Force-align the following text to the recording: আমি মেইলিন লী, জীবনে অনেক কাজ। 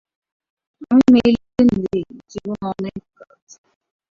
আমি 0.91 1.05
মেইলিন 1.13 1.69
লী, 1.83 1.99
জীবনে 2.31 2.65
অনেক 2.71 2.95
কাজ। 3.19 3.45